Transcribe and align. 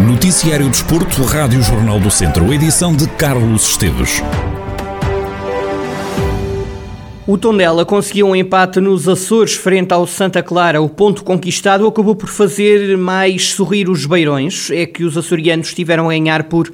Noticiário 0.00 0.68
Desporto, 0.68 1.22
Rádio 1.22 1.62
Jornal 1.62 1.98
do 1.98 2.10
Centro, 2.10 2.52
edição 2.52 2.94
de 2.94 3.08
Carlos 3.08 3.70
Esteves. 3.70 4.22
O 7.26 7.38
Tondela 7.38 7.86
conseguiu 7.86 8.26
um 8.26 8.36
empate 8.36 8.80
nos 8.80 9.08
Açores 9.08 9.54
frente 9.54 9.94
ao 9.94 10.06
Santa 10.06 10.42
Clara. 10.42 10.82
O 10.82 10.90
ponto 10.90 11.24
conquistado 11.24 11.86
acabou 11.86 12.14
por 12.14 12.28
fazer 12.28 12.98
mais 12.98 13.52
sorrir 13.54 13.88
os 13.88 14.04
beirões. 14.04 14.70
É 14.70 14.84
que 14.84 15.04
os 15.04 15.16
açorianos 15.16 15.72
tiveram 15.72 16.10
a 16.10 16.12
ganhar 16.12 16.44
por 16.44 16.70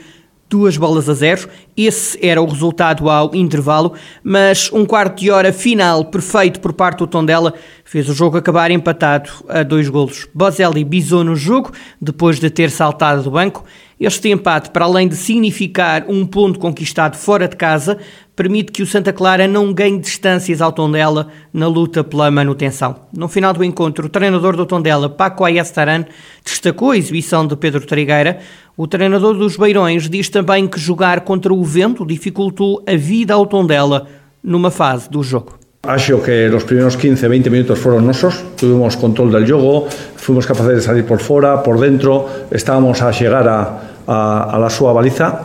duas 0.50 0.76
bolas 0.76 1.08
a 1.08 1.14
zero. 1.14 1.48
Esse 1.76 2.18
era 2.20 2.42
o 2.42 2.46
resultado 2.46 3.08
ao 3.08 3.34
intervalo, 3.34 3.94
mas 4.22 4.68
um 4.72 4.84
quarto 4.84 5.20
de 5.20 5.30
hora 5.30 5.52
final 5.52 6.04
perfeito 6.04 6.60
por 6.60 6.72
parte 6.72 6.98
do 6.98 7.06
Tondela 7.06 7.54
fez 7.84 8.08
o 8.08 8.12
jogo 8.12 8.36
acabar 8.36 8.70
empatado 8.72 9.30
a 9.48 9.62
dois 9.62 9.88
golos. 9.88 10.26
Bozelli 10.34 10.82
bisou 10.82 11.22
no 11.22 11.36
jogo 11.36 11.70
depois 12.00 12.40
de 12.40 12.50
ter 12.50 12.70
saltado 12.70 13.22
do 13.22 13.30
banco. 13.30 13.64
Este 13.98 14.30
empate, 14.30 14.70
para 14.70 14.86
além 14.86 15.06
de 15.06 15.14
significar 15.14 16.06
um 16.08 16.26
ponto 16.26 16.58
conquistado 16.58 17.16
fora 17.16 17.46
de 17.46 17.54
casa, 17.54 17.98
permite 18.40 18.72
que 18.72 18.82
o 18.82 18.86
Santa 18.86 19.12
Clara 19.12 19.46
não 19.46 19.70
ganhe 19.70 19.98
distâncias 19.98 20.62
ao 20.62 20.72
Tondela 20.72 21.28
na 21.52 21.68
luta 21.68 22.02
pela 22.02 22.30
manutenção. 22.30 22.96
No 23.14 23.28
final 23.28 23.52
do 23.52 23.62
encontro, 23.62 24.06
o 24.06 24.08
treinador 24.08 24.56
do 24.56 24.64
Tondela, 24.64 25.10
Paco 25.10 25.44
Ayestaran, 25.44 26.06
destacou 26.42 26.92
a 26.92 26.96
exibição 26.96 27.46
de 27.46 27.54
Pedro 27.54 27.84
Trigueira. 27.84 28.38
O 28.78 28.86
treinador 28.86 29.36
dos 29.36 29.58
Beirões 29.58 30.08
diz 30.08 30.30
também 30.30 30.66
que 30.66 30.80
jogar 30.80 31.20
contra 31.20 31.52
o 31.52 31.62
vento 31.62 32.06
dificultou 32.06 32.82
a 32.88 32.96
vida 32.96 33.34
ao 33.34 33.44
Tondela 33.44 34.06
numa 34.42 34.70
fase 34.70 35.10
do 35.10 35.22
jogo. 35.22 35.58
Acho 35.82 36.22
que 36.22 36.48
los 36.48 36.64
primeros 36.64 36.96
15, 36.96 37.28
20 37.28 37.50
minutos 37.50 37.78
fueron 37.78 38.06
nosos, 38.06 38.42
tuvimos 38.56 38.96
control 38.96 39.30
del 39.30 39.46
juego, 39.46 39.86
fuimos 40.16 40.46
capaces 40.46 40.76
de 40.76 40.80
salir 40.80 41.04
por 41.04 41.20
fuera, 41.20 41.62
por 41.62 41.78
dentro, 41.78 42.24
estábamos 42.50 43.02
a 43.02 43.10
llegar 43.10 43.46
a, 43.46 44.00
a, 44.06 44.64
a 44.64 44.70
sua 44.70 44.94
baliza 44.94 45.44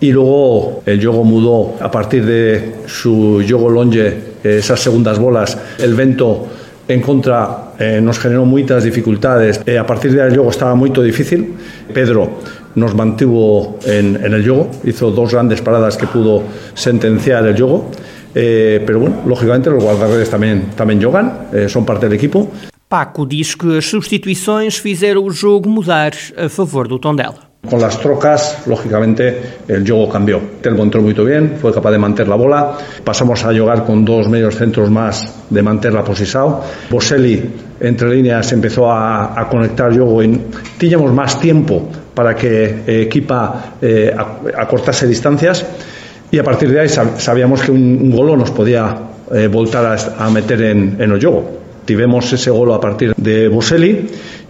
y 0.00 0.12
luego 0.12 0.82
el 0.86 0.98
juego 1.04 1.24
mudó 1.24 1.74
a 1.80 1.90
partir 1.90 2.24
de 2.24 2.74
su 2.86 3.44
juego 3.46 3.70
longe, 3.70 4.30
esas 4.42 4.80
segundas 4.80 5.18
bolas, 5.18 5.58
el 5.78 5.94
vento 5.94 6.46
en 6.88 7.00
contra 7.00 7.72
eh, 7.78 8.00
nos 8.02 8.18
generó 8.18 8.44
muchas 8.44 8.82
dificultades. 8.82 9.60
Eh, 9.64 9.78
a 9.78 9.86
partir 9.86 10.12
de 10.12 10.22
ahí 10.22 10.30
juego 10.34 10.50
estaba 10.50 10.74
muy 10.74 10.90
difícil. 10.90 11.54
Pedro 11.94 12.38
nos 12.74 12.94
mantuvo 12.94 13.78
en, 13.84 14.16
en, 14.16 14.34
el 14.34 14.42
juego, 14.42 14.70
hizo 14.84 15.10
dos 15.10 15.32
grandes 15.32 15.60
paradas 15.60 15.96
que 15.96 16.06
pudo 16.06 16.42
sentenciar 16.74 17.46
el 17.46 17.56
juego. 17.56 17.90
Eh, 18.34 18.82
pero 18.86 19.00
bueno, 19.00 19.22
lógicamente 19.26 19.70
los 19.70 19.82
guardaredes 19.82 20.30
también, 20.30 20.70
también 20.76 21.02
jogan, 21.02 21.48
eh, 21.52 21.68
son 21.68 21.84
parte 21.84 22.08
del 22.08 22.16
equipo. 22.16 22.50
Paco 22.88 23.24
diz 23.24 23.54
que 23.54 23.78
as 23.78 23.86
substituições 23.86 24.76
fizeram 24.76 25.24
o 25.24 25.30
jogo 25.30 25.68
mudar 25.68 26.12
a 26.36 26.48
favor 26.48 26.88
do 26.88 26.98
Tondela. 26.98 27.49
Con 27.68 27.78
las 27.78 28.00
trocas, 28.00 28.62
lógicamente, 28.66 29.38
el 29.68 29.86
juego 29.86 30.08
cambió. 30.08 30.40
Telmo 30.62 30.82
entró 30.82 31.02
muy 31.02 31.12
bien, 31.12 31.56
fue 31.60 31.74
capaz 31.74 31.90
de 31.90 31.98
mantener 31.98 32.28
la 32.28 32.36
bola. 32.36 32.72
Pasamos 33.04 33.44
a 33.44 33.52
jugar 33.54 33.84
con 33.84 34.02
dos 34.02 34.28
medios 34.28 34.56
centros 34.56 34.90
más 34.90 35.30
de 35.50 35.62
mantener 35.62 35.94
la 35.94 36.02
posición. 36.02 36.56
Boselli, 36.88 37.50
entre 37.78 38.14
líneas, 38.14 38.50
empezó 38.52 38.90
a, 38.90 39.38
a 39.38 39.46
conectar 39.46 39.92
juego 39.92 40.22
y 40.22 40.40
teníamos 40.78 41.12
más 41.12 41.38
tiempo 41.38 41.86
para 42.14 42.34
que 42.34 42.82
eh, 42.86 43.02
equipa 43.02 43.74
eh, 43.82 44.10
acortase 44.56 45.06
distancias. 45.06 45.64
Y 46.30 46.38
a 46.38 46.42
partir 46.42 46.72
de 46.72 46.80
ahí 46.80 46.88
sabíamos 46.88 47.60
que 47.60 47.72
un, 47.72 47.98
un 48.00 48.10
golo 48.10 48.38
nos 48.38 48.52
podía 48.52 48.96
eh, 49.34 49.48
voltar 49.48 49.84
a, 49.84 50.24
a, 50.24 50.30
meter 50.30 50.62
en, 50.62 50.96
en 50.98 51.10
el 51.12 51.20
juego. 51.20 51.60
Tivemos 51.84 52.32
ese 52.32 52.50
golo 52.50 52.72
a 52.74 52.80
partir 52.80 53.12
de 53.14 53.48
Boselli 53.48 54.06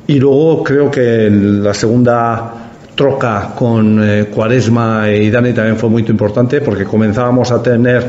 y 0.06 0.20
luego 0.20 0.62
creo 0.62 0.90
que 0.92 1.26
en 1.26 1.64
la 1.64 1.74
segunda 1.74 2.69
troca 3.00 3.54
con 3.56 3.98
eh, 4.06 4.26
Cuaresma 4.26 5.08
y 5.10 5.30
Dani 5.30 5.54
también 5.54 5.78
fue 5.78 5.88
muy 5.88 6.02
importante 6.02 6.60
porque 6.60 6.84
comenzábamos 6.84 7.50
a 7.50 7.62
tener 7.62 8.06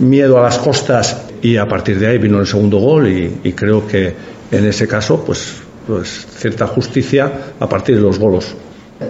miedo 0.00 0.38
a 0.38 0.42
las 0.42 0.58
costas 0.58 1.28
y 1.40 1.56
a 1.56 1.66
partir 1.66 1.98
de 1.98 2.08
ahí 2.08 2.18
vino 2.18 2.38
el 2.38 2.46
segundo 2.46 2.76
gol 2.76 3.08
y, 3.08 3.52
creo 3.54 3.86
que 3.86 4.14
en 4.50 4.66
ese 4.66 4.86
caso 4.86 5.24
pues, 5.24 5.62
pues 5.86 6.26
cierta 6.36 6.66
justicia 6.66 7.32
a 7.58 7.66
partir 7.66 7.96
de 7.96 8.02
los 8.02 8.18
golos. 8.18 8.54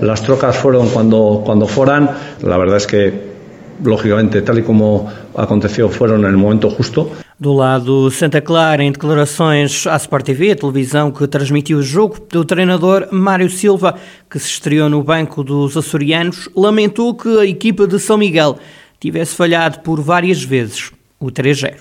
Las 0.00 0.22
trocas 0.22 0.56
fueron 0.56 0.90
cuando, 0.90 1.42
cuando 1.44 1.66
fueran, 1.66 2.08
la 2.40 2.56
verdad 2.56 2.76
es 2.76 2.86
que 2.86 3.34
lógicamente 3.82 4.40
tal 4.42 4.60
y 4.60 4.62
como 4.62 5.10
aconteció 5.36 5.88
fueron 5.88 6.20
en 6.20 6.30
el 6.30 6.36
momento 6.36 6.70
justo 6.70 7.10
Do 7.44 7.52
lado 7.52 8.10
Santa 8.10 8.40
Clara, 8.40 8.82
em 8.82 8.90
declarações 8.90 9.86
à 9.86 9.96
Sport 9.96 10.24
TV, 10.24 10.52
a 10.52 10.56
televisão 10.56 11.10
que 11.10 11.28
transmitiu 11.28 11.76
o 11.76 11.82
jogo, 11.82 12.16
o 12.34 12.42
treinador 12.42 13.06
Mário 13.12 13.50
Silva, 13.50 13.96
que 14.30 14.38
se 14.38 14.48
estreou 14.48 14.88
no 14.88 15.02
banco 15.02 15.44
dos 15.44 15.76
açorianos, 15.76 16.48
lamentou 16.56 17.14
que 17.14 17.40
a 17.40 17.44
equipa 17.44 17.86
de 17.86 18.00
São 18.00 18.16
Miguel 18.16 18.58
tivesse 18.98 19.34
falhado 19.34 19.80
por 19.80 20.00
várias 20.00 20.42
vezes 20.42 20.90
o 21.20 21.26
3-0. 21.26 21.80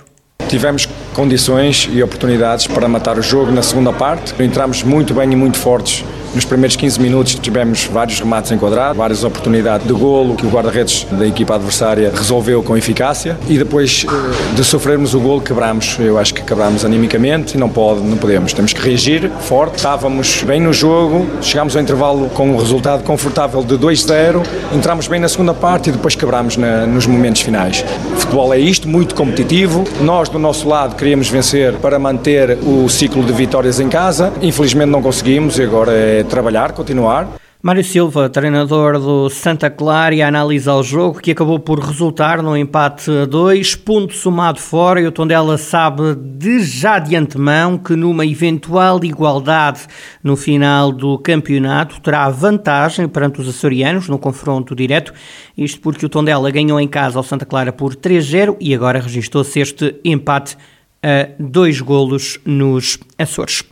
Tivemos 0.50 0.86
condições 1.14 1.88
e 1.90 2.02
oportunidades 2.02 2.66
para 2.66 2.86
matar 2.86 3.16
o 3.18 3.22
jogo 3.22 3.50
na 3.50 3.62
segunda 3.62 3.90
parte. 3.90 4.34
Entramos 4.42 4.82
muito 4.82 5.14
bem 5.14 5.32
e 5.32 5.34
muito 5.34 5.56
fortes 5.56 6.04
nos 6.34 6.44
primeiros 6.44 6.74
15 6.74 7.00
minutos 7.00 7.34
tivemos 7.36 7.84
vários 7.84 8.18
remates 8.18 8.50
enquadrados, 8.50 8.96
várias 8.96 9.22
oportunidades 9.22 9.86
de 9.86 9.92
golo 9.92 10.34
que 10.34 10.44
o 10.44 10.50
guarda-redes 10.50 11.06
da 11.12 11.26
equipa 11.26 11.54
adversária 11.54 12.10
resolveu 12.14 12.62
com 12.62 12.76
eficácia 12.76 13.38
e 13.48 13.56
depois 13.56 14.04
eh, 14.08 14.54
de 14.56 14.64
sofrermos 14.64 15.14
o 15.14 15.20
golo 15.20 15.40
quebramos. 15.40 15.96
Eu 16.00 16.18
acho 16.18 16.34
que 16.34 16.42
quebramos 16.42 16.84
animicamente 16.84 17.54
e 17.54 17.58
não, 17.58 17.68
pode, 17.68 18.00
não 18.00 18.16
podemos. 18.16 18.52
Temos 18.52 18.72
que 18.72 18.80
reagir 18.80 19.30
forte. 19.42 19.76
Estávamos 19.76 20.42
bem 20.42 20.60
no 20.60 20.72
jogo, 20.72 21.26
chegámos 21.40 21.76
ao 21.76 21.82
intervalo 21.82 22.28
com 22.30 22.50
um 22.50 22.56
resultado 22.56 23.04
confortável 23.04 23.62
de 23.62 23.76
2-0, 23.78 24.44
entramos 24.74 25.06
bem 25.06 25.20
na 25.20 25.28
segunda 25.28 25.54
parte 25.54 25.90
e 25.90 25.92
depois 25.92 26.16
quebramos 26.16 26.56
na, 26.56 26.84
nos 26.86 27.06
momentos 27.06 27.42
finais. 27.42 27.84
O 28.12 28.16
futebol 28.16 28.52
é 28.52 28.58
isto, 28.58 28.88
muito 28.88 29.14
competitivo. 29.14 29.84
Nós, 30.00 30.28
do 30.28 30.38
nosso 30.38 30.68
lado, 30.68 30.96
queríamos 30.96 31.28
vencer 31.28 31.74
para 31.74 31.98
manter 31.98 32.58
o 32.62 32.88
ciclo 32.88 33.22
de 33.22 33.32
vitórias 33.32 33.78
em 33.78 33.88
casa. 33.88 34.32
Infelizmente 34.42 34.88
não 34.88 35.00
conseguimos 35.00 35.58
e 35.58 35.62
agora 35.62 35.92
é 35.92 36.23
trabalhar, 36.24 36.72
continuar. 36.72 37.28
Mário 37.66 37.82
Silva, 37.82 38.28
treinador 38.28 38.98
do 38.98 39.30
Santa 39.30 39.70
Clara, 39.70 40.14
e 40.14 40.20
analisa 40.20 40.74
o 40.74 40.82
jogo 40.82 41.18
que 41.18 41.30
acabou 41.30 41.58
por 41.58 41.78
resultar 41.78 42.42
no 42.42 42.54
empate 42.54 43.10
a 43.10 43.24
2, 43.24 43.74
ponto 43.76 44.12
somado 44.12 44.60
fora, 44.60 45.00
e 45.00 45.06
o 45.06 45.10
Tondela 45.10 45.56
sabe 45.56 46.14
de 46.14 46.62
já 46.62 46.98
de 46.98 47.16
antemão 47.16 47.78
que 47.78 47.96
numa 47.96 48.26
eventual 48.26 49.02
igualdade 49.02 49.86
no 50.22 50.36
final 50.36 50.92
do 50.92 51.16
campeonato 51.16 52.02
terá 52.02 52.28
vantagem 52.28 53.08
perante 53.08 53.40
os 53.40 53.48
açorianos 53.48 54.10
no 54.10 54.18
confronto 54.18 54.74
direto, 54.74 55.14
isto 55.56 55.80
porque 55.80 56.04
o 56.04 56.08
Tondela 56.10 56.50
ganhou 56.50 56.78
em 56.78 56.86
casa 56.86 57.18
ao 57.18 57.22
Santa 57.22 57.46
Clara 57.46 57.72
por 57.72 57.96
3-0 57.96 58.58
e 58.60 58.74
agora 58.74 59.00
registrou-se 59.00 59.58
este 59.58 59.94
empate 60.04 60.54
a 61.02 61.30
dois 61.38 61.80
golos 61.80 62.38
nos 62.44 62.98
Açores. 63.18 63.62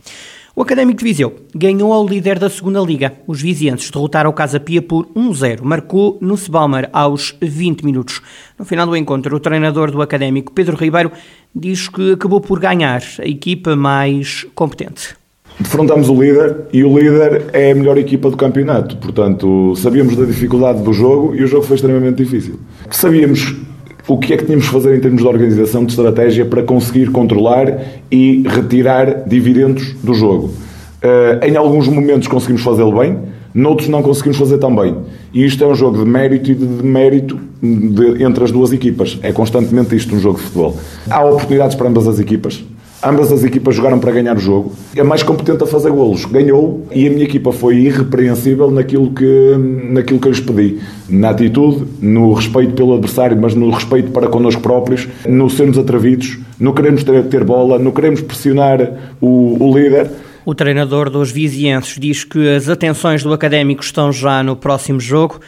O 0.55 0.61
Académico 0.61 0.99
de 0.99 1.03
Viseu 1.03 1.33
ganhou 1.55 1.91
ao 1.91 2.05
líder 2.05 2.37
da 2.37 2.47
segunda 2.47 2.79
Liga. 2.79 3.13
Os 3.25 3.41
vizienses 3.41 3.89
derrotaram 3.89 4.29
o 4.29 4.33
Casa 4.33 4.59
Pia 4.59 4.83
por 4.83 5.07
1-0. 5.15 5.63
Marcou 5.63 6.19
no 6.21 6.37
Sebalmer 6.37 6.87
aos 6.93 7.35
20 7.41 7.83
minutos. 7.83 8.21
No 8.59 8.63
final 8.63 8.85
do 8.85 8.95
encontro, 8.95 9.35
o 9.35 9.39
treinador 9.39 9.89
do 9.89 9.99
Académico, 9.99 10.53
Pedro 10.53 10.77
Ribeiro, 10.77 11.11
diz 11.55 11.89
que 11.89 12.13
acabou 12.13 12.39
por 12.39 12.59
ganhar 12.59 13.01
a 13.19 13.27
equipa 13.27 13.75
mais 13.75 14.45
competente. 14.53 15.15
Defrontamos 15.59 16.07
o 16.07 16.21
líder 16.21 16.67
e 16.71 16.83
o 16.83 16.99
líder 16.99 17.45
é 17.51 17.71
a 17.71 17.75
melhor 17.75 17.97
equipa 17.97 18.29
do 18.29 18.37
campeonato. 18.37 18.95
Portanto, 18.97 19.73
sabíamos 19.75 20.15
da 20.15 20.23
dificuldade 20.23 20.83
do 20.83 20.93
jogo 20.93 21.33
e 21.33 21.43
o 21.43 21.47
jogo 21.47 21.63
foi 21.63 21.77
extremamente 21.77 22.17
difícil. 22.17 22.59
Sabíamos 22.91 23.55
o 24.07 24.17
que 24.17 24.33
é 24.33 24.37
que 24.37 24.45
tínhamos 24.45 24.65
de 24.65 24.71
fazer 24.71 24.95
em 24.95 24.99
termos 24.99 25.21
de 25.21 25.27
organização, 25.27 25.85
de 25.85 25.91
estratégia, 25.91 26.45
para 26.45 26.63
conseguir 26.63 27.09
controlar 27.11 27.81
e 28.11 28.43
retirar 28.47 29.27
dividendos 29.27 29.93
do 30.03 30.13
jogo. 30.13 30.47
Uh, 31.03 31.45
em 31.45 31.55
alguns 31.55 31.87
momentos 31.87 32.27
conseguimos 32.27 32.61
fazê-lo 32.61 32.97
bem, 32.97 33.17
noutros 33.53 33.87
não 33.87 34.01
conseguimos 34.01 34.37
fazer 34.37 34.57
tão 34.57 34.75
bem. 34.75 34.95
E 35.33 35.45
isto 35.45 35.63
é 35.63 35.67
um 35.67 35.75
jogo 35.75 36.03
de 36.03 36.09
mérito 36.09 36.51
e 36.51 36.55
de 36.55 36.65
demérito 36.65 37.39
de, 37.61 38.23
entre 38.23 38.43
as 38.43 38.51
duas 38.51 38.73
equipas. 38.73 39.19
É 39.21 39.31
constantemente 39.31 39.95
isto 39.95 40.15
um 40.15 40.19
jogo 40.19 40.37
de 40.37 40.43
futebol. 40.45 40.77
Há 41.09 41.23
oportunidades 41.23 41.75
para 41.75 41.87
ambas 41.87 42.07
as 42.07 42.19
equipas. 42.19 42.63
Ambas 43.05 43.31
as 43.33 43.43
equipas 43.43 43.75
jogaram 43.75 43.99
para 43.99 44.11
ganhar 44.11 44.37
o 44.37 44.39
jogo. 44.39 44.71
É 44.95 45.03
mais 45.03 45.21
competente 45.21 45.61
a 45.61 45.67
fazer 45.67 45.91
golos. 45.91 46.23
Ganhou 46.23 46.87
e 46.91 47.05
a 47.05 47.09
minha 47.09 47.25
equipa 47.25 47.51
foi 47.51 47.75
irrepreensível 47.75 48.71
naquilo 48.71 49.11
que, 49.11 49.55
naquilo 49.89 50.19
que 50.19 50.27
eu 50.27 50.31
lhes 50.31 50.39
pedi. 50.39 50.79
Na 51.09 51.31
atitude, 51.31 51.85
no 52.01 52.31
respeito 52.31 52.73
pelo 52.73 52.93
adversário, 52.93 53.37
mas 53.39 53.53
no 53.53 53.69
respeito 53.69 54.11
para 54.11 54.27
connosco 54.27 54.61
próprios, 54.61 55.07
no 55.27 55.49
sermos 55.49 55.77
atrevidos, 55.77 56.39
no 56.57 56.73
queremos 56.73 57.03
ter, 57.03 57.25
ter 57.25 57.43
bola, 57.43 57.77
no 57.77 57.91
queremos 57.91 58.21
pressionar 58.21 59.15
o, 59.19 59.57
o 59.59 59.77
líder. 59.77 60.09
O 60.45 60.55
treinador 60.55 61.09
dos 61.09 61.29
vizienses 61.29 61.97
diz 61.99 62.23
que 62.23 62.55
as 62.55 62.69
atenções 62.69 63.21
do 63.21 63.33
académico 63.33 63.83
estão 63.83 64.13
já 64.13 64.41
no 64.41 64.55
próximo 64.55 64.99
jogo. 64.99 65.39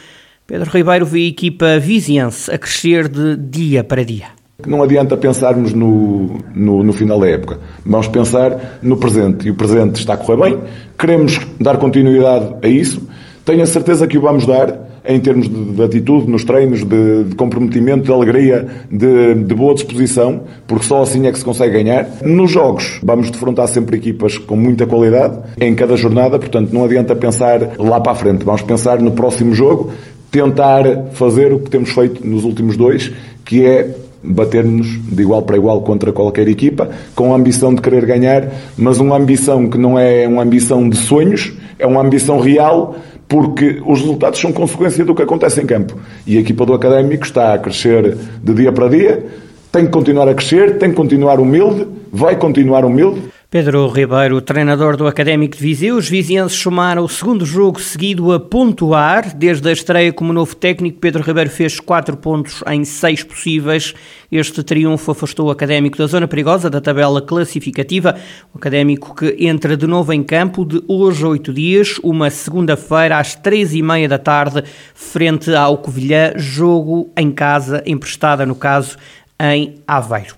Pedro 0.46 0.70
Ribeiro 0.70 1.06
vê 1.06 1.20
a 1.20 1.28
equipa 1.28 1.78
viziense 1.78 2.50
a 2.50 2.58
crescer 2.58 3.08
de 3.08 3.36
dia 3.36 3.82
para 3.82 4.04
dia. 4.04 4.26
Não 4.64 4.82
adianta 4.82 5.16
pensarmos 5.18 5.74
no, 5.74 6.38
no, 6.54 6.82
no, 6.82 6.92
final 6.92 7.20
da 7.20 7.28
época. 7.28 7.58
Vamos 7.84 8.08
pensar 8.08 8.78
no 8.82 8.96
presente. 8.96 9.46
E 9.46 9.50
o 9.50 9.54
presente 9.54 9.96
está 9.96 10.14
a 10.14 10.16
correr 10.16 10.42
bem. 10.42 10.58
Queremos 10.98 11.38
dar 11.60 11.76
continuidade 11.76 12.54
a 12.62 12.68
isso. 12.68 13.06
Tenho 13.44 13.62
a 13.62 13.66
certeza 13.66 14.06
que 14.06 14.16
o 14.16 14.20
vamos 14.22 14.46
dar 14.46 14.86
em 15.06 15.20
termos 15.20 15.48
de, 15.48 15.72
de 15.72 15.82
atitude 15.82 16.28
nos 16.28 16.42
treinos, 16.42 16.82
de, 16.84 17.24
de, 17.24 17.34
comprometimento, 17.36 18.04
de 18.04 18.12
alegria, 18.12 18.66
de, 18.90 19.34
de, 19.34 19.54
boa 19.54 19.74
disposição, 19.74 20.40
porque 20.66 20.84
só 20.84 21.02
assim 21.02 21.26
é 21.26 21.32
que 21.32 21.38
se 21.38 21.44
consegue 21.44 21.74
ganhar. 21.74 22.08
Nos 22.24 22.50
jogos, 22.50 22.98
vamos 23.04 23.30
defrontar 23.30 23.68
sempre 23.68 23.98
equipas 23.98 24.36
com 24.38 24.56
muita 24.56 24.86
qualidade 24.86 25.38
em 25.60 25.74
cada 25.74 25.96
jornada, 25.96 26.38
portanto 26.38 26.72
não 26.72 26.84
adianta 26.84 27.14
pensar 27.14 27.78
lá 27.78 28.00
para 28.00 28.12
a 28.12 28.14
frente, 28.16 28.44
vamos 28.44 28.62
pensar 28.62 29.00
no 29.00 29.12
próximo 29.12 29.54
jogo, 29.54 29.92
tentar 30.28 30.82
fazer 31.12 31.52
o 31.52 31.60
que 31.60 31.70
temos 31.70 31.90
feito 31.90 32.26
nos 32.26 32.42
últimos 32.42 32.76
dois, 32.76 33.12
que 33.44 33.64
é 33.64 34.05
bater-nos 34.22 34.86
de 34.86 35.22
igual 35.22 35.42
para 35.42 35.56
igual 35.56 35.80
contra 35.82 36.12
qualquer 36.12 36.48
equipa, 36.48 36.90
com 37.14 37.32
a 37.32 37.36
ambição 37.36 37.74
de 37.74 37.80
querer 37.80 38.04
ganhar, 38.06 38.48
mas 38.76 38.98
uma 38.98 39.16
ambição 39.16 39.68
que 39.68 39.78
não 39.78 39.98
é 39.98 40.26
uma 40.26 40.42
ambição 40.42 40.88
de 40.88 40.96
sonhos, 40.96 41.52
é 41.78 41.86
uma 41.86 42.00
ambição 42.00 42.40
real 42.40 42.96
porque 43.28 43.82
os 43.84 44.00
resultados 44.00 44.40
são 44.40 44.52
consequência 44.52 45.04
do 45.04 45.14
que 45.14 45.22
acontece 45.22 45.60
em 45.60 45.66
campo. 45.66 45.96
E 46.26 46.36
a 46.36 46.40
equipa 46.40 46.64
do 46.64 46.74
Académico 46.74 47.24
está 47.24 47.54
a 47.54 47.58
crescer 47.58 48.16
de 48.42 48.54
dia 48.54 48.72
para 48.72 48.88
dia, 48.88 49.24
tem 49.72 49.84
que 49.84 49.92
continuar 49.92 50.28
a 50.28 50.34
crescer, 50.34 50.78
tem 50.78 50.90
que 50.90 50.96
continuar 50.96 51.40
humilde, 51.40 51.86
vai 52.12 52.36
continuar 52.36 52.84
humilde. 52.84 53.22
Pedro 53.48 53.86
Ribeiro, 53.86 54.40
treinador 54.40 54.96
do 54.96 55.06
Académico 55.06 55.56
de 55.56 55.62
Viseu, 55.62 55.96
os 55.96 56.08
vizienses 56.08 56.58
somaram 56.58 57.04
o 57.04 57.08
segundo 57.08 57.46
jogo 57.46 57.80
seguido 57.80 58.32
a 58.32 58.40
pontuar. 58.40 59.36
Desde 59.36 59.68
a 59.68 59.72
estreia 59.72 60.12
como 60.12 60.32
novo 60.32 60.56
técnico, 60.56 60.98
Pedro 60.98 61.22
Ribeiro 61.22 61.48
fez 61.48 61.78
quatro 61.78 62.16
pontos 62.16 62.64
em 62.66 62.84
seis 62.84 63.22
possíveis. 63.22 63.94
Este 64.32 64.64
triunfo 64.64 65.12
afastou 65.12 65.46
o 65.46 65.50
Académico 65.52 65.96
da 65.96 66.08
zona 66.08 66.26
perigosa 66.26 66.68
da 66.68 66.80
tabela 66.80 67.22
classificativa. 67.22 68.16
O 68.52 68.58
Académico 68.58 69.14
que 69.14 69.36
entra 69.38 69.76
de 69.76 69.86
novo 69.86 70.12
em 70.12 70.24
campo 70.24 70.64
de 70.64 70.82
hoje 70.88 71.24
a 71.24 71.28
oito 71.28 71.54
dias, 71.54 72.00
uma 72.02 72.28
segunda-feira 72.30 73.16
às 73.16 73.36
três 73.36 73.72
e 73.72 73.80
meia 73.80 74.08
da 74.08 74.18
tarde, 74.18 74.64
frente 74.92 75.54
ao 75.54 75.78
Covilhã, 75.78 76.32
jogo 76.34 77.12
em 77.16 77.30
casa, 77.30 77.80
emprestada 77.86 78.44
no 78.44 78.56
caso 78.56 78.96
em 79.38 79.76
Aveiro. 79.86 80.34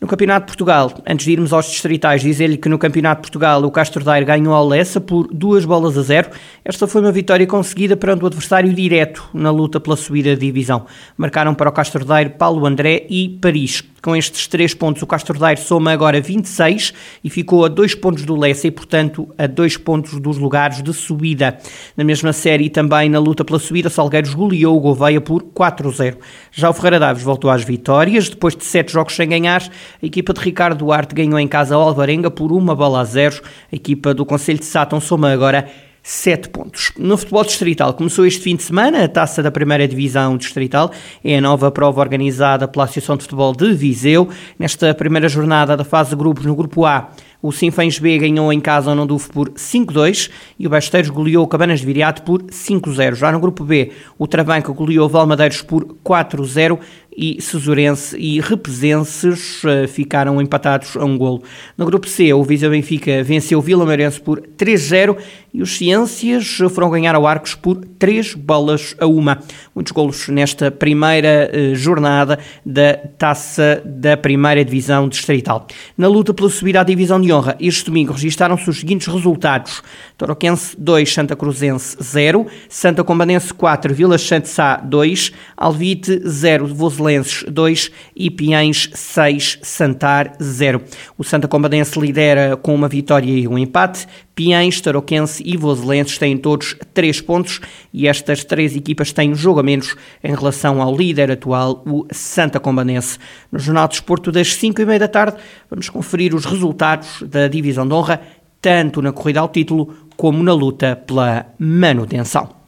No 0.00 0.08
Campeonato 0.08 0.46
de 0.46 0.52
Portugal, 0.52 0.94
antes 1.06 1.26
de 1.26 1.32
irmos 1.32 1.52
aos 1.52 1.66
distritais, 1.66 2.22
dizer-lhe 2.22 2.56
que 2.56 2.70
no 2.70 2.78
Campeonato 2.78 3.20
de 3.20 3.24
Portugal 3.24 3.62
o 3.62 3.70
Castro 3.70 4.02
Daire 4.02 4.24
ganhou 4.24 4.54
ao 4.54 4.66
Lessa 4.66 4.98
por 4.98 5.28
duas 5.30 5.66
bolas 5.66 5.98
a 5.98 6.00
zero. 6.00 6.30
Esta 6.64 6.86
foi 6.86 7.02
uma 7.02 7.12
vitória 7.12 7.46
conseguida 7.46 7.98
perante 7.98 8.24
o 8.24 8.26
adversário 8.26 8.72
direto 8.72 9.28
na 9.34 9.50
luta 9.50 9.78
pela 9.78 9.98
subida 9.98 10.34
de 10.34 10.40
divisão. 10.40 10.86
Marcaram 11.18 11.54
para 11.54 11.68
o 11.68 11.72
Castro 11.72 12.02
Daire 12.02 12.30
Paulo 12.30 12.64
André 12.64 13.06
e 13.10 13.28
Paris. 13.42 13.84
Com 14.02 14.16
estes 14.16 14.46
três 14.46 14.72
pontos, 14.72 15.02
o 15.02 15.06
Castro 15.06 15.38
Daire 15.38 15.60
soma 15.60 15.92
agora 15.92 16.20
26 16.20 16.94
e 17.22 17.28
ficou 17.28 17.66
a 17.66 17.68
dois 17.68 17.94
pontos 17.94 18.24
do 18.24 18.34
Lessa 18.34 18.66
e, 18.66 18.70
portanto, 18.70 19.28
a 19.36 19.46
dois 19.46 19.76
pontos 19.76 20.18
dos 20.18 20.38
lugares 20.38 20.82
de 20.82 20.92
subida. 20.94 21.58
Na 21.94 22.02
mesma 22.02 22.32
série, 22.32 22.70
também 22.70 23.10
na 23.10 23.18
luta 23.18 23.44
pela 23.44 23.58
subida, 23.58 23.90
Salgueiros 23.90 24.32
goleou 24.32 24.74
o 24.74 24.80
Gouveia 24.80 25.20
por 25.20 25.42
4-0. 25.42 26.16
Já 26.50 26.70
o 26.70 26.72
Ferreira 26.72 26.98
Daves 26.98 27.22
voltou 27.22 27.50
às 27.50 27.62
vitórias. 27.62 28.30
Depois 28.30 28.56
de 28.56 28.64
sete 28.64 28.92
jogos 28.92 29.14
sem 29.14 29.28
ganhar, 29.28 29.62
a 29.62 30.06
equipa 30.06 30.32
de 30.32 30.40
Ricardo 30.40 30.78
Duarte 30.78 31.14
ganhou 31.14 31.38
em 31.38 31.46
casa 31.46 31.74
Alvarenga 31.74 32.30
por 32.30 32.52
uma 32.52 32.74
bola 32.74 33.00
a 33.00 33.04
zero. 33.04 33.42
A 33.70 33.76
equipa 33.76 34.14
do 34.14 34.24
Conselho 34.24 34.58
de 34.58 34.64
Sátão 34.64 34.98
soma 34.98 35.30
agora 35.30 35.68
7 36.02 36.48
pontos. 36.48 36.92
No 36.98 37.16
futebol 37.16 37.44
distrital, 37.44 37.94
começou 37.94 38.26
este 38.26 38.40
fim 38.40 38.56
de 38.56 38.62
semana 38.62 39.04
a 39.04 39.08
taça 39.08 39.42
da 39.42 39.50
primeira 39.50 39.86
divisão 39.86 40.36
distrital. 40.36 40.90
É 41.22 41.38
a 41.38 41.40
nova 41.40 41.70
prova 41.70 42.00
organizada 42.00 42.66
pela 42.66 42.84
Associação 42.84 43.16
de 43.16 43.24
Futebol 43.24 43.54
de 43.54 43.72
Viseu. 43.72 44.28
Nesta 44.58 44.94
primeira 44.94 45.28
jornada 45.28 45.76
da 45.76 45.84
fase 45.84 46.10
de 46.10 46.16
grupos 46.16 46.44
no 46.44 46.54
grupo 46.54 46.84
A, 46.86 47.10
o 47.42 47.52
Sinfãs 47.52 47.98
B 47.98 48.18
ganhou 48.18 48.52
em 48.52 48.60
casa 48.60 48.90
ao 48.90 48.96
Nondufo 48.96 49.30
por 49.30 49.50
5-2 49.50 50.30
e 50.58 50.66
o 50.66 50.70
Besteiros 50.70 51.08
goleou 51.08 51.42
o 51.42 51.48
Cabanas 51.48 51.80
de 51.80 51.86
Viriato 51.86 52.22
por 52.22 52.42
5-0. 52.42 53.14
Já 53.14 53.32
no 53.32 53.40
grupo 53.40 53.64
B, 53.64 53.92
o 54.18 54.26
Travanca 54.26 54.70
goleou 54.72 55.06
o 55.06 55.08
Valmadeiros 55.08 55.62
por 55.62 55.84
4-0 56.04 56.78
e 57.16 57.40
Cesurense 57.40 58.16
e 58.18 58.40
Represenses 58.40 59.62
uh, 59.64 59.88
ficaram 59.88 60.40
empatados 60.40 60.96
a 60.96 61.04
um 61.04 61.16
golo. 61.16 61.42
No 61.76 61.86
grupo 61.86 62.06
C, 62.06 62.32
o 62.32 62.44
Viseu 62.44 62.70
Benfica 62.70 63.22
venceu 63.22 63.58
o 63.58 63.62
Vila 63.62 63.86
Meirense 63.86 64.20
por 64.20 64.40
3-0 64.40 65.16
e 65.52 65.62
os 65.62 65.76
Ciências 65.76 66.58
foram 66.70 66.90
ganhar 66.90 67.14
ao 67.14 67.26
Arcos 67.26 67.54
por 67.54 67.76
3 67.98 68.34
bolas 68.34 68.94
a 68.98 69.06
uma. 69.06 69.40
Muitos 69.74 69.92
golos 69.92 70.28
nesta 70.28 70.70
primeira 70.70 71.50
uh, 71.52 71.74
jornada 71.74 72.38
da 72.64 72.94
Taça 73.18 73.82
da 73.84 74.16
Primeira 74.16 74.64
Divisão 74.64 75.08
Distrital. 75.08 75.66
Na 75.96 76.08
luta 76.08 76.32
pela 76.32 76.48
subida 76.48 76.80
à 76.80 76.84
Divisão 76.84 77.20
de 77.20 77.32
Honra, 77.32 77.56
este 77.60 77.84
domingo 77.84 78.12
registaram-se 78.12 78.68
os 78.68 78.80
seguintes 78.80 79.06
resultados. 79.06 79.82
Toroquense 80.16 80.76
2, 80.78 81.12
Santa 81.12 81.36
Cruzense 81.36 81.96
0, 82.02 82.46
Santa 82.68 83.02
Combanense 83.02 83.52
4, 83.52 83.94
Vila 83.94 84.16
Sá 84.18 84.76
2, 84.76 85.32
Alvite 85.56 86.20
0, 86.26 86.66
Voselenses 86.68 87.44
2 87.48 87.90
e 88.14 88.30
Piães 88.30 88.90
6, 88.92 89.58
Santar 89.62 90.32
0. 90.40 90.82
O 91.18 91.24
Santa 91.24 91.48
Combadense 91.48 91.98
lidera 91.98 92.56
com 92.56 92.74
uma 92.74 92.88
vitória 92.88 93.30
e 93.30 93.48
um 93.48 93.58
empate. 93.58 94.06
Piães, 94.40 94.80
Tarouquense 94.80 95.42
e 95.44 95.54
Voselenses 95.54 96.16
têm 96.16 96.34
todos 96.34 96.74
3 96.94 97.20
pontos 97.20 97.60
e 97.92 98.08
estas 98.08 98.42
três 98.42 98.74
equipas 98.74 99.12
têm 99.12 99.34
jogo 99.34 99.60
a 99.60 99.62
menos 99.62 99.94
em 100.24 100.34
relação 100.34 100.80
ao 100.80 100.96
líder 100.96 101.30
atual, 101.30 101.82
o 101.84 102.06
Santa 102.10 102.58
Combadense. 102.58 103.18
No 103.52 103.58
Jornal 103.58 103.86
de 103.86 103.96
Esporto 103.96 104.32
das 104.32 104.54
5 104.54 104.80
e 104.80 104.86
meia 104.86 104.98
da 104.98 105.08
tarde 105.08 105.36
vamos 105.68 105.90
conferir 105.90 106.34
os 106.34 106.46
resultados 106.46 107.22
da 107.28 107.48
Divisão 107.48 107.86
de 107.86 107.92
Honra, 107.92 108.22
tanto 108.62 109.02
na 109.02 109.12
corrida 109.12 109.40
ao 109.40 109.48
título 109.50 109.94
como 110.16 110.42
na 110.42 110.54
luta 110.54 110.96
pela 110.96 111.44
manutenção. 111.58 112.59